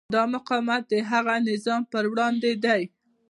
[0.15, 2.81] دا مقاومت د هغه نظام پر وړاندې دی.